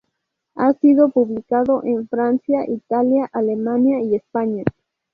[0.55, 4.63] Ha sido publicado en Francia, Italia, Alemania y España.